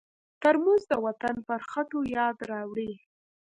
[0.41, 2.91] ترموز د وطن پر خټو یاد راوړي.